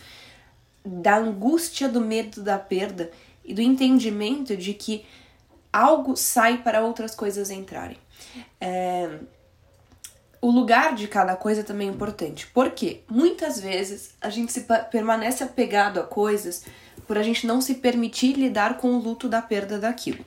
da 0.85 1.17
angústia, 1.17 1.89
do 1.89 2.01
medo 2.01 2.43
da 2.43 2.59
perda 2.59 3.11
e 3.45 3.53
do 3.53 3.61
entendimento 3.61 4.57
de 4.57 4.75
que 4.75 5.05
algo 5.73 6.17
sai 6.17 6.59
para 6.59 6.85
outras 6.85 7.15
coisas 7.15 7.51
entrarem. 7.51 7.99
É, 8.61 9.19
o 10.47 10.51
lugar 10.53 10.95
de 10.95 11.09
cada 11.09 11.35
coisa 11.35 11.65
também 11.65 11.89
é 11.89 11.91
importante. 11.91 12.47
Porque 12.55 13.03
muitas 13.11 13.59
vezes 13.59 14.15
a 14.21 14.31
gente 14.31 14.53
se 14.53 14.65
permanece 14.93 15.43
apegado 15.43 15.99
a 15.99 16.05
coisas 16.05 16.65
por 17.05 17.19
a 17.19 17.23
gente 17.25 17.49
não 17.49 17.61
se 17.61 17.75
permitir 17.75 18.35
lidar 18.35 18.77
com 18.77 18.95
o 18.95 19.01
luto 19.01 19.29
da 19.29 19.43
perda 19.43 19.77
daquilo. 19.77 20.25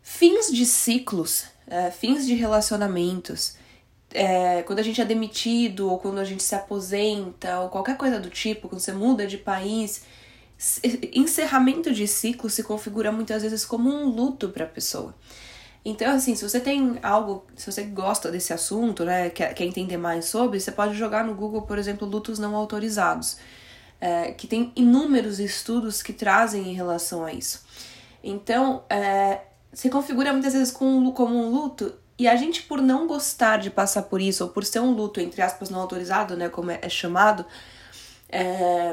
Fins 0.00 0.46
de 0.52 0.64
ciclos, 0.64 1.46
é, 1.66 1.90
fins 1.90 2.24
de 2.24 2.34
relacionamentos, 2.34 3.56
é, 4.14 4.62
quando 4.62 4.78
a 4.78 4.82
gente 4.82 5.00
é 5.00 5.04
demitido 5.04 5.90
ou 5.90 5.98
quando 5.98 6.18
a 6.18 6.24
gente 6.24 6.44
se 6.44 6.54
aposenta 6.54 7.58
ou 7.58 7.68
qualquer 7.68 7.96
coisa 7.96 8.20
do 8.20 8.30
tipo, 8.30 8.68
quando 8.68 8.80
você 8.80 8.92
muda 8.92 9.26
de 9.26 9.38
país, 9.38 10.02
encerramento 11.12 11.92
de 11.92 12.06
ciclo 12.06 12.48
se 12.48 12.62
configura 12.62 13.10
muitas 13.10 13.42
vezes 13.42 13.64
como 13.64 13.92
um 13.92 14.06
luto 14.06 14.50
para 14.50 14.66
a 14.66 14.68
pessoa. 14.68 15.12
Então, 15.88 16.16
assim, 16.16 16.34
se 16.34 16.42
você 16.42 16.58
tem 16.58 16.98
algo, 17.00 17.46
se 17.54 17.70
você 17.70 17.84
gosta 17.84 18.28
desse 18.28 18.52
assunto, 18.52 19.04
né, 19.04 19.30
quer, 19.30 19.54
quer 19.54 19.62
entender 19.62 19.96
mais 19.96 20.24
sobre, 20.24 20.58
você 20.58 20.72
pode 20.72 20.94
jogar 20.94 21.22
no 21.22 21.32
Google, 21.32 21.62
por 21.62 21.78
exemplo, 21.78 22.08
lutos 22.08 22.40
não 22.40 22.56
autorizados, 22.56 23.36
é, 24.00 24.32
que 24.32 24.48
tem 24.48 24.72
inúmeros 24.74 25.38
estudos 25.38 26.02
que 26.02 26.12
trazem 26.12 26.72
em 26.72 26.74
relação 26.74 27.24
a 27.24 27.32
isso. 27.32 27.64
Então, 28.20 28.82
é, 28.90 29.42
se 29.72 29.88
configura 29.88 30.32
muitas 30.32 30.54
vezes 30.54 30.72
com, 30.72 31.12
como 31.12 31.36
um 31.36 31.50
luto, 31.50 31.94
e 32.18 32.26
a 32.26 32.34
gente, 32.34 32.64
por 32.64 32.82
não 32.82 33.06
gostar 33.06 33.58
de 33.58 33.70
passar 33.70 34.02
por 34.02 34.20
isso, 34.20 34.42
ou 34.42 34.50
por 34.50 34.64
ser 34.64 34.80
um 34.80 34.90
luto, 34.90 35.20
entre 35.20 35.40
aspas, 35.40 35.70
não 35.70 35.78
autorizado, 35.78 36.36
né, 36.36 36.48
como 36.48 36.72
é, 36.72 36.80
é 36.82 36.88
chamado, 36.88 37.46
é, 38.28 38.92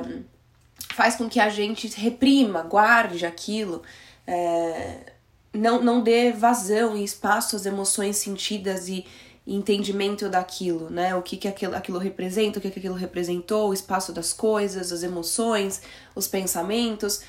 faz 0.94 1.16
com 1.16 1.28
que 1.28 1.40
a 1.40 1.50
gente 1.50 1.88
reprima, 2.00 2.62
guarde 2.62 3.26
aquilo. 3.26 3.82
É, 4.28 5.13
não, 5.54 5.82
não 5.82 6.02
dê 6.02 6.32
vazão 6.32 6.98
e 6.98 7.04
espaço 7.04 7.56
às 7.56 7.66
emoções 7.66 8.18
sentidas 8.18 8.90
e, 8.90 9.06
e 9.46 9.56
entendimento 9.56 10.28
daquilo, 10.28 10.90
né? 10.90 11.16
O 11.16 11.22
que, 11.22 11.38
que 11.38 11.48
aquilo, 11.48 11.76
aquilo 11.76 12.00
representa, 12.00 12.58
o 12.60 12.62
que, 12.62 12.72
que 12.72 12.80
aquilo 12.80 12.96
representou, 12.96 13.70
o 13.70 13.74
espaço 13.74 14.12
das 14.12 14.34
coisas, 14.34 14.92
as 14.92 15.04
emoções, 15.04 15.82
os 16.16 16.28
pensamentos. 16.28 17.22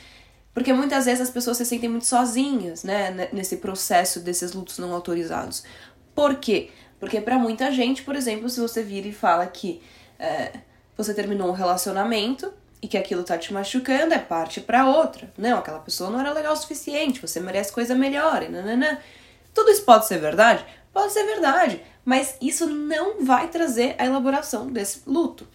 Porque 0.54 0.72
muitas 0.72 1.04
vezes 1.04 1.20
as 1.20 1.30
pessoas 1.30 1.56
se 1.58 1.66
sentem 1.66 1.88
muito 1.88 2.06
sozinhas, 2.06 2.82
né? 2.82 3.28
Nesse 3.32 3.58
processo 3.58 4.20
desses 4.20 4.52
lutos 4.52 4.78
não 4.78 4.94
autorizados. 4.94 5.64
Por 6.14 6.36
quê? 6.36 6.70
Porque 6.98 7.20
para 7.20 7.38
muita 7.38 7.70
gente, 7.70 8.02
por 8.02 8.16
exemplo, 8.16 8.48
se 8.48 8.60
você 8.60 8.82
vira 8.82 9.08
e 9.08 9.12
fala 9.12 9.46
que 9.46 9.82
é, 10.18 10.52
você 10.96 11.12
terminou 11.12 11.48
um 11.48 11.52
relacionamento 11.52 12.52
e 12.84 12.86
que 12.86 12.98
aquilo 12.98 13.24
tá 13.24 13.38
te 13.38 13.50
machucando 13.50 14.12
é 14.12 14.18
parte 14.18 14.60
para 14.60 14.86
outra. 14.86 15.32
Não, 15.38 15.56
aquela 15.56 15.78
pessoa 15.78 16.10
não 16.10 16.20
era 16.20 16.30
legal 16.34 16.52
o 16.52 16.56
suficiente, 16.56 17.18
você 17.18 17.40
merece 17.40 17.72
coisa 17.72 17.94
melhor 17.94 18.42
e 18.42 18.48
nananã. 18.50 18.98
Tudo 19.54 19.70
isso 19.70 19.86
pode 19.86 20.06
ser 20.06 20.18
verdade? 20.18 20.66
Pode 20.92 21.10
ser 21.10 21.24
verdade, 21.24 21.80
mas 22.04 22.36
isso 22.42 22.66
não 22.66 23.24
vai 23.24 23.48
trazer 23.48 23.94
a 23.96 24.04
elaboração 24.04 24.66
desse 24.66 25.00
luto. 25.06 25.48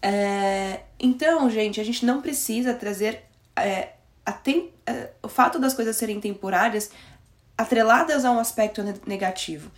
É, 0.00 0.82
então, 1.00 1.50
gente, 1.50 1.80
a 1.80 1.84
gente 1.84 2.06
não 2.06 2.22
precisa 2.22 2.72
trazer 2.72 3.24
é, 3.56 3.88
tem, 4.44 4.72
é, 4.86 5.08
o 5.20 5.28
fato 5.28 5.58
das 5.58 5.74
coisas 5.74 5.96
serem 5.96 6.20
temporárias 6.20 6.92
atreladas 7.56 8.24
a 8.24 8.30
um 8.30 8.38
aspecto 8.38 8.84
negativo. 9.04 9.68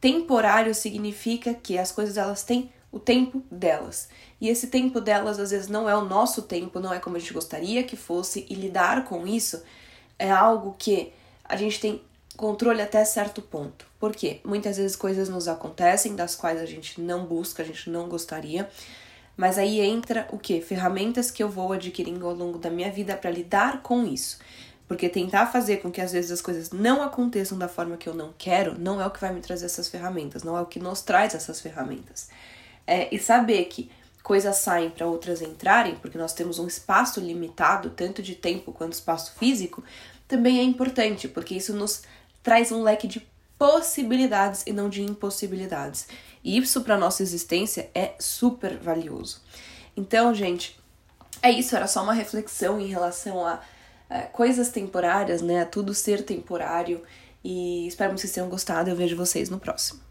Temporário 0.00 0.74
significa 0.74 1.54
que 1.54 1.78
as 1.78 1.92
coisas 1.92 2.16
elas 2.16 2.42
têm 2.42 2.72
o 2.94 3.00
tempo 3.00 3.42
delas. 3.50 4.08
E 4.40 4.48
esse 4.48 4.68
tempo 4.68 5.00
delas 5.00 5.40
às 5.40 5.50
vezes 5.50 5.66
não 5.66 5.88
é 5.88 5.96
o 5.96 6.04
nosso 6.04 6.42
tempo, 6.42 6.78
não 6.78 6.94
é 6.94 7.00
como 7.00 7.16
a 7.16 7.18
gente 7.18 7.34
gostaria 7.34 7.82
que 7.82 7.96
fosse, 7.96 8.46
e 8.48 8.54
lidar 8.54 9.04
com 9.04 9.26
isso 9.26 9.60
é 10.16 10.30
algo 10.30 10.76
que 10.78 11.12
a 11.44 11.56
gente 11.56 11.80
tem 11.80 12.00
controle 12.36 12.80
até 12.80 13.04
certo 13.04 13.42
ponto. 13.42 13.84
Por 13.98 14.14
quê? 14.14 14.40
Muitas 14.44 14.76
vezes 14.76 14.94
coisas 14.94 15.28
nos 15.28 15.48
acontecem 15.48 16.14
das 16.14 16.36
quais 16.36 16.60
a 16.60 16.66
gente 16.66 17.00
não 17.00 17.26
busca, 17.26 17.64
a 17.64 17.66
gente 17.66 17.90
não 17.90 18.08
gostaria. 18.08 18.70
Mas 19.36 19.58
aí 19.58 19.80
entra 19.80 20.28
o 20.30 20.38
que? 20.38 20.60
Ferramentas 20.60 21.32
que 21.32 21.42
eu 21.42 21.48
vou 21.48 21.72
adquirindo 21.72 22.24
ao 22.28 22.34
longo 22.34 22.58
da 22.58 22.70
minha 22.70 22.92
vida 22.92 23.16
para 23.16 23.30
lidar 23.30 23.82
com 23.82 24.06
isso. 24.06 24.38
Porque 24.86 25.08
tentar 25.08 25.46
fazer 25.46 25.78
com 25.78 25.90
que 25.90 26.00
às 26.00 26.12
vezes 26.12 26.30
as 26.30 26.40
coisas 26.40 26.70
não 26.70 27.02
aconteçam 27.02 27.58
da 27.58 27.66
forma 27.66 27.96
que 27.96 28.08
eu 28.08 28.14
não 28.14 28.32
quero 28.38 28.78
não 28.78 29.00
é 29.00 29.06
o 29.06 29.10
que 29.10 29.20
vai 29.20 29.32
me 29.32 29.40
trazer 29.40 29.66
essas 29.66 29.88
ferramentas, 29.88 30.44
não 30.44 30.56
é 30.56 30.60
o 30.60 30.66
que 30.66 30.78
nos 30.78 31.02
traz 31.02 31.34
essas 31.34 31.60
ferramentas. 31.60 32.28
É, 32.86 33.14
e 33.14 33.18
saber 33.18 33.64
que 33.66 33.90
coisas 34.22 34.56
saem 34.56 34.90
para 34.90 35.06
outras 35.06 35.42
entrarem, 35.42 35.96
porque 35.96 36.18
nós 36.18 36.32
temos 36.32 36.58
um 36.58 36.66
espaço 36.66 37.20
limitado, 37.20 37.90
tanto 37.90 38.22
de 38.22 38.34
tempo 38.34 38.72
quanto 38.72 38.94
espaço 38.94 39.34
físico, 39.38 39.82
também 40.26 40.58
é 40.58 40.62
importante, 40.62 41.28
porque 41.28 41.54
isso 41.54 41.74
nos 41.74 42.02
traz 42.42 42.72
um 42.72 42.82
leque 42.82 43.06
de 43.06 43.26
possibilidades 43.58 44.64
e 44.66 44.72
não 44.72 44.88
de 44.88 45.02
impossibilidades. 45.02 46.06
E 46.42 46.56
isso 46.58 46.82
para 46.82 46.98
nossa 46.98 47.22
existência 47.22 47.90
é 47.94 48.14
super 48.18 48.78
valioso. 48.78 49.40
Então, 49.96 50.34
gente, 50.34 50.78
é 51.42 51.50
isso, 51.50 51.76
era 51.76 51.86
só 51.86 52.02
uma 52.02 52.12
reflexão 52.12 52.80
em 52.80 52.86
relação 52.86 53.46
a 53.46 53.60
é, 54.08 54.22
coisas 54.22 54.68
temporárias, 54.68 55.40
né? 55.40 55.64
Tudo 55.64 55.94
ser 55.94 56.24
temporário. 56.24 57.02
E 57.42 57.86
espero 57.86 58.14
que 58.14 58.20
vocês 58.20 58.32
tenham 58.32 58.48
gostado. 58.48 58.90
Eu 58.90 58.96
vejo 58.96 59.16
vocês 59.16 59.48
no 59.48 59.58
próximo. 59.58 60.03